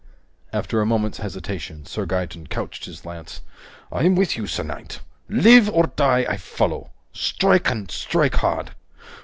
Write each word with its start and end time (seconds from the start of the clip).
After 0.51 0.81
a 0.81 0.85
moment's 0.87 1.19
hesitation, 1.19 1.85
Sir 1.85 2.07
Gaeton 2.07 2.47
couched 2.49 2.85
his 2.85 3.05
lance. 3.05 3.41
"I'm 3.91 4.15
with 4.15 4.35
you, 4.35 4.47
sir 4.47 4.63
knight! 4.63 4.99
Live 5.29 5.69
or 5.69 5.91
die, 5.95 6.25
I 6.27 6.37
follow! 6.37 6.89
Strike 7.13 7.69
and 7.69 7.91
strike 7.91 8.37
hard!" 8.37 8.71